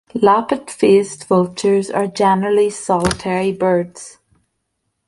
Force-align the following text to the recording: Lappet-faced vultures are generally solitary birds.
Lappet-faced 0.15 1.27
vultures 1.27 1.91
are 1.91 2.07
generally 2.07 2.71
solitary 2.71 3.51
birds. 3.53 4.17